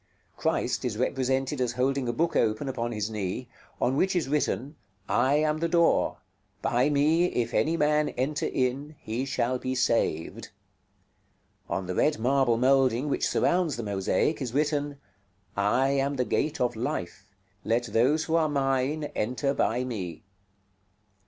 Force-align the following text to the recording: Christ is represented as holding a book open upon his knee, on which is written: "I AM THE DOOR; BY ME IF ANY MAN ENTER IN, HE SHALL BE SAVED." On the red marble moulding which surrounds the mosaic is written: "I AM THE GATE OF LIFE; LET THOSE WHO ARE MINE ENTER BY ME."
Christ 0.35 0.83
is 0.83 0.97
represented 0.97 1.61
as 1.61 1.73
holding 1.73 2.07
a 2.09 2.11
book 2.11 2.35
open 2.35 2.67
upon 2.67 2.91
his 2.91 3.07
knee, 3.11 3.47
on 3.79 3.95
which 3.95 4.15
is 4.15 4.27
written: 4.27 4.75
"I 5.07 5.35
AM 5.35 5.59
THE 5.59 5.67
DOOR; 5.69 6.17
BY 6.63 6.89
ME 6.89 7.25
IF 7.25 7.53
ANY 7.53 7.77
MAN 7.77 8.09
ENTER 8.09 8.47
IN, 8.47 8.95
HE 8.99 9.25
SHALL 9.25 9.59
BE 9.59 9.75
SAVED." 9.75 10.49
On 11.69 11.85
the 11.85 11.93
red 11.93 12.17
marble 12.17 12.57
moulding 12.57 13.09
which 13.09 13.27
surrounds 13.29 13.75
the 13.75 13.83
mosaic 13.83 14.41
is 14.41 14.55
written: 14.55 14.97
"I 15.55 15.89
AM 15.89 16.15
THE 16.15 16.25
GATE 16.25 16.59
OF 16.59 16.75
LIFE; 16.75 17.27
LET 17.63 17.83
THOSE 17.83 18.23
WHO 18.23 18.35
ARE 18.37 18.49
MINE 18.49 19.03
ENTER 19.13 19.53
BY 19.53 19.83
ME." 19.83 20.23